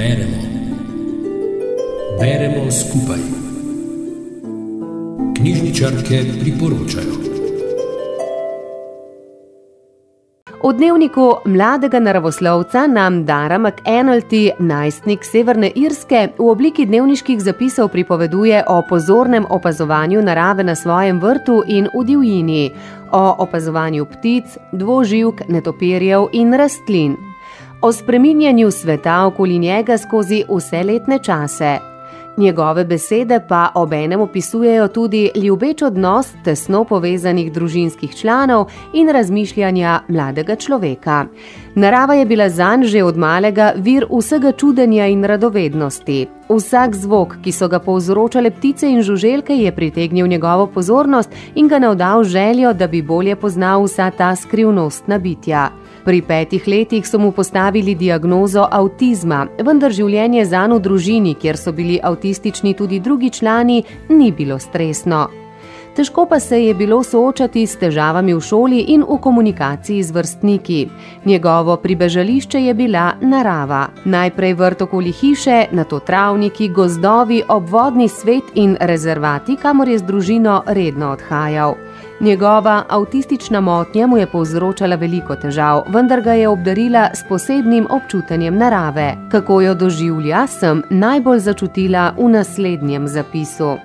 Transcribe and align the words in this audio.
Beremo. 0.00 0.38
Beremo 2.20 2.70
skupaj. 2.70 3.20
Knjižničarke 5.36 6.20
priporočajo. 6.40 7.14
V 10.64 10.72
dnevniku 10.72 11.34
mladega 11.44 12.00
naravoslovca 12.00 12.86
nam 12.86 13.24
Dara 13.24 13.58
McEnulty, 13.58 14.50
najstnik 14.58 15.24
Severne 15.24 15.72
Irske, 15.74 16.28
v 16.38 16.48
obliki 16.48 16.86
dnevniških 16.86 17.40
zapisov 17.40 17.88
pripoveduje 17.92 18.64
o 18.68 18.82
pozornem 18.88 19.44
opazovanju 19.48 20.22
narave 20.22 20.64
na 20.64 20.74
svojem 20.74 21.20
vrtu 21.20 21.62
in 21.66 21.88
v 21.94 22.04
divjini, 22.04 22.70
o 23.12 23.34
opazovanju 23.38 24.06
ptic, 24.06 24.56
dvoživk, 24.72 25.48
netopirjev 25.48 26.28
in 26.32 26.54
rastlin, 26.54 27.16
o 27.82 27.92
spreminjanju 27.92 28.70
sveta 28.70 29.26
okoli 29.26 29.58
njega 29.58 29.98
skozi 29.98 30.44
vse 30.48 30.82
letne 30.82 31.18
čase. 31.18 31.78
Njegove 32.36 32.84
besede 32.84 33.40
pa 33.48 33.68
obenem 33.74 34.20
opisujejo 34.20 34.88
tudi 34.88 35.30
ljubeč 35.34 35.82
odnos 35.82 36.28
tesno 36.44 36.84
povezanih 36.84 37.52
družinskih 37.52 38.16
članov 38.16 38.66
in 38.92 39.08
razmišljanja 39.08 40.00
mladega 40.08 40.56
človeka. 40.56 41.26
Narava 41.74 42.14
je 42.14 42.26
bila 42.26 42.48
zanj 42.48 42.84
že 42.84 43.02
od 43.04 43.16
malega 43.16 43.72
vir 43.76 44.06
vsega 44.10 44.52
čudenja 44.52 45.06
in 45.06 45.24
radovednosti. 45.24 46.26
Vsak 46.48 46.94
zvok, 46.94 47.36
ki 47.44 47.52
so 47.52 47.68
ga 47.68 47.78
povzročale 47.78 48.50
ptice 48.50 48.88
in 48.88 49.02
žuželke, 49.02 49.54
je 49.54 49.74
pritegnil 49.74 50.26
njegovo 50.26 50.66
pozornost 50.66 51.30
in 51.54 51.68
ga 51.68 51.78
navdal 51.78 52.24
željo, 52.24 52.72
da 52.72 52.86
bi 52.86 53.02
bolje 53.02 53.36
poznal 53.36 53.84
vsa 53.84 54.10
ta 54.10 54.36
skrivnostna 54.36 55.18
bitja. 55.18 55.70
Pri 56.04 56.22
petih 56.22 56.68
letih 56.68 57.06
so 57.06 57.18
mu 57.18 57.32
postavili 57.32 57.94
diagnozo 57.94 58.64
avtizma, 58.70 59.46
vendar 59.60 59.92
življenje 59.92 60.44
za 60.44 60.64
njega 60.66 60.78
v 60.78 60.80
družini, 60.80 61.34
kjer 61.34 61.56
so 61.56 61.72
bili 61.72 62.00
avtistični 62.02 62.74
tudi 62.74 63.00
drugi 63.00 63.30
člani, 63.30 63.82
ni 64.08 64.32
bilo 64.32 64.58
stresno. 64.58 65.39
Težko 65.96 66.26
pa 66.26 66.40
se 66.40 66.64
je 66.64 66.74
bilo 66.74 67.02
soočati 67.02 67.66
s 67.66 67.76
težavami 67.76 68.34
v 68.34 68.40
šoli 68.40 68.78
in 68.94 69.02
v 69.02 69.18
komunikaciji 69.18 70.02
z 70.02 70.10
vrstniki. 70.10 70.88
Njegovo 71.24 71.76
pribežališče 71.76 72.60
je 72.60 72.74
bila 72.74 73.12
narava. 73.20 73.88
Najprej 74.04 74.54
vrt 74.54 74.82
okoli 74.82 75.12
hiše, 75.12 75.64
nato 75.72 75.98
travniki, 75.98 76.68
gozdovi, 76.68 77.42
obvodni 77.48 78.08
svet 78.08 78.54
in 78.54 78.76
rezervati, 78.80 79.56
kamor 79.56 79.88
je 79.88 79.98
z 79.98 80.02
družino 80.02 80.62
redno 80.66 81.10
odhajal. 81.10 81.74
Njegova 82.20 82.84
avtistična 82.88 83.60
motnja 83.60 84.06
mu 84.06 84.18
je 84.18 84.26
povzročala 84.26 84.96
veliko 84.96 85.36
težav, 85.36 85.82
vendar 85.88 86.20
ga 86.20 86.32
je 86.32 86.48
obdarila 86.48 87.08
s 87.14 87.24
posebnim 87.28 87.86
občutenjem 87.90 88.56
narave. 88.56 89.16
Kako 89.30 89.60
jo 89.60 89.74
doživlja, 89.74 90.46
sem 90.46 90.82
najbolj 90.90 91.38
začutila 91.38 92.12
v 92.18 92.28
naslednjem 92.28 93.08
zapisu. 93.08 93.76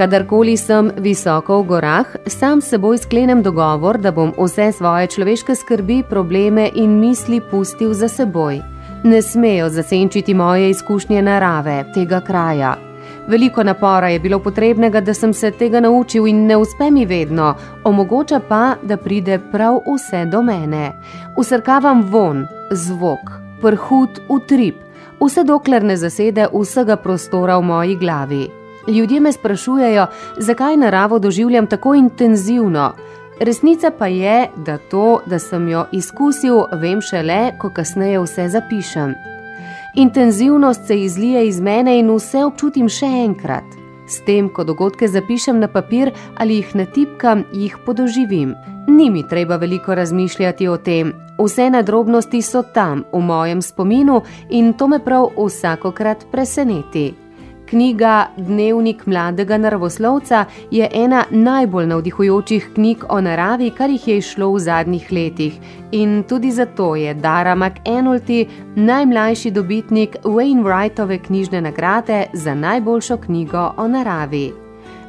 Kadarkoli 0.00 0.56
sem 0.56 0.86
visoko 0.96 1.58
v 1.60 1.66
gorah, 1.68 2.12
sam 2.24 2.62
s 2.64 2.72
seboj 2.72 3.02
sklenem 3.02 3.42
dogovor, 3.44 3.98
da 4.00 4.08
bom 4.16 4.30
vse 4.32 4.70
svoje 4.72 5.10
človeške 5.12 5.52
skrbi, 5.54 5.98
probleme 6.08 6.70
in 6.74 6.94
misli 6.96 7.42
pustil 7.50 7.92
za 7.92 8.08
seboj. 8.08 8.62
Ne 9.04 9.20
smejo 9.22 9.68
zasenčiti 9.68 10.34
moje 10.34 10.70
izkušnje 10.70 11.22
narave, 11.22 11.84
tega 11.92 12.20
kraja, 12.24 12.78
Veliko 13.28 13.62
napora 13.62 14.08
je 14.08 14.20
bilo 14.20 14.38
potrebnega, 14.38 15.00
da 15.00 15.14
sem 15.14 15.32
se 15.34 15.50
tega 15.50 15.80
naučil 15.80 16.26
in 16.26 16.46
ne 16.46 16.56
uspe 16.56 16.90
mi 16.90 17.04
vedno, 17.06 17.54
omogoča 17.84 18.40
pa, 18.48 18.76
da 18.82 18.96
pride 18.96 19.38
prav 19.52 19.82
vse 19.86 20.24
do 20.24 20.42
mene. 20.42 20.92
Usrkavam 21.36 22.02
von, 22.02 22.46
zvok, 22.70 23.30
prhut, 23.60 24.20
utrip, 24.28 24.80
vse 25.20 25.44
dokler 25.44 25.84
ne 25.84 25.96
zasede 25.96 26.48
vsega 26.52 26.96
prostora 26.96 27.58
v 27.58 27.62
moji 27.62 27.96
glavi. 27.96 28.59
Ljudje 28.88 29.20
me 29.20 29.32
sprašujejo, 29.32 30.06
zakaj 30.36 30.76
naravo 30.76 31.18
doživljam 31.18 31.66
tako 31.66 31.94
intenzivno. 31.94 32.92
Resnica 33.40 33.90
pa 33.98 34.06
je, 34.06 34.48
da 34.56 34.78
to, 34.78 35.20
da 35.26 35.38
sem 35.38 35.68
jo 35.68 35.84
izkusil, 35.92 36.62
vem 36.72 37.00
šele, 37.00 37.52
ko 37.58 37.70
kasneje 37.70 38.20
vse 38.20 38.48
zapišem. 38.48 39.14
Intenzivnost 39.94 40.86
se 40.86 41.00
izlije 41.00 41.48
iz 41.48 41.60
mene 41.60 41.98
in 41.98 42.10
vse 42.14 42.44
občutim 42.44 42.88
še 42.88 43.06
enkrat. 43.06 43.64
S 44.08 44.20
tem, 44.26 44.48
ko 44.48 44.64
dogodke 44.64 45.08
zapišem 45.08 45.60
na 45.60 45.68
papir 45.68 46.12
ali 46.36 46.60
jih 46.60 46.74
natipkam, 46.74 47.44
jih 47.52 47.78
podoživim. 47.86 48.54
Ni 48.88 49.10
mi 49.10 49.28
treba 49.28 49.56
veliko 49.56 49.94
razmišljati 49.94 50.68
o 50.68 50.76
tem, 50.76 51.12
vse 51.38 51.70
nadrobnosti 51.70 52.42
so 52.42 52.62
tam 52.74 53.04
v 53.12 53.20
mojem 53.20 53.62
spominu 53.62 54.22
in 54.50 54.72
to 54.72 54.88
me 54.88 54.98
prav 55.04 55.30
vsakokrat 55.38 56.26
preseneti. 56.32 57.14
Knjiga 57.70 58.26
Dnevnik 58.36 59.06
mladega 59.06 59.58
naravoslovca 59.58 60.44
je 60.70 60.88
ena 60.92 61.24
najbolj 61.30 61.86
navdihujočih 61.86 62.70
knjig 62.74 63.04
o 63.08 63.20
naravi, 63.20 63.70
kar 63.70 63.90
jih 63.90 64.08
je 64.08 64.16
išlo 64.18 64.48
v 64.50 64.58
zadnjih 64.58 65.12
letih. 65.12 65.58
In 65.92 66.24
tudi 66.28 66.50
zato 66.50 66.96
je 66.96 67.14
Dara 67.14 67.54
McEnulty 67.54 68.46
najmlajši 68.76 69.50
dobitnik 69.50 70.16
Wainwrightove 70.24 71.18
knjižne 71.26 71.60
nagrade 71.60 72.24
za 72.32 72.54
najboljšo 72.54 73.16
knjigo 73.16 73.72
o 73.76 73.88
naravi. 73.88 74.59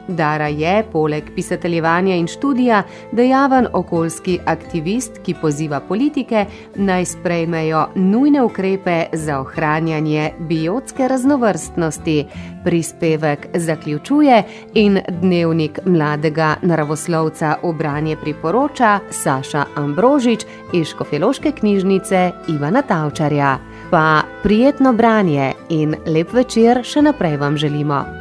Dara 0.08 0.48
je, 0.48 0.84
poleg 0.92 1.24
pisateljevanja 1.36 2.16
in 2.16 2.28
študija, 2.28 2.84
dejaven 3.12 3.68
okoljski 3.74 4.40
aktivist, 4.46 5.20
ki 5.24 5.36
poziva 5.42 5.80
politike 5.80 6.46
naj 6.76 7.06
sprejmejo 7.06 7.86
nujne 7.96 8.44
ukrepe 8.44 9.06
za 9.14 9.40
ohranjanje 9.40 10.32
biotske 10.40 11.08
raznovrstnosti. 11.08 12.26
Prispevek 12.64 13.48
zaključuje 13.54 14.44
in 14.74 15.00
dnevnik 15.10 15.80
mladega 15.86 16.56
naravoslovca 16.62 17.56
v 17.64 17.74
branje 17.74 18.16
priporoča 18.16 19.00
Saša 19.10 19.66
Ambrožič 19.76 20.46
iz 20.74 20.88
Škofeloške 20.88 21.52
knjižnice 21.52 22.32
Ivana 22.48 22.82
Tavčarja. 22.82 23.58
Pa 23.92 24.22
prijetno 24.44 24.94
branje 24.94 25.54
in 25.70 25.96
lep 26.06 26.34
večer 26.34 26.84
še 26.84 27.02
naprej 27.02 27.38
vam 27.38 27.58
želimo. 27.58 28.21